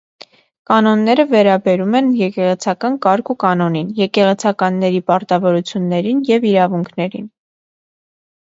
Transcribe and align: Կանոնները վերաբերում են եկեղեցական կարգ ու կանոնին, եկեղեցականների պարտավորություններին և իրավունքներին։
Կանոնները 0.69 1.25
վերաբերում 1.33 1.97
են 1.99 2.07
եկեղեցական 2.21 2.95
կարգ 3.05 3.29
ու 3.33 3.35
կանոնին, 3.45 3.91
եկեղեցականների 4.01 5.03
պարտավորություններին 5.11 6.25
և 6.33 6.49
իրավունքներին։ 6.55 7.33